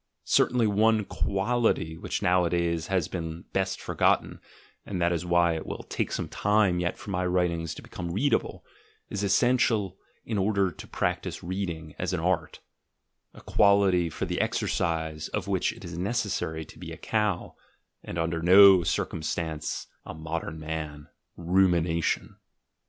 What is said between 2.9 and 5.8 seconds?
been best forgotten— and that is why it